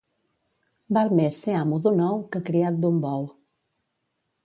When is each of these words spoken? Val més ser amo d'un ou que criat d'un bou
Val 0.97 1.11
més 1.19 1.37
ser 1.45 1.55
amo 1.59 1.81
d'un 1.85 2.03
ou 2.09 2.25
que 2.35 2.43
criat 2.51 2.83
d'un 2.87 3.01
bou 3.09 3.33